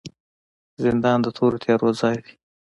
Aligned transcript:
زندان 0.83 1.17
د 1.23 1.27
تورو 1.37 1.61
تیارو 1.63 1.89
ځای 2.01 2.17
دی 2.25 2.33